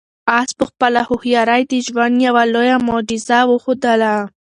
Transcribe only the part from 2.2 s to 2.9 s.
یوه لویه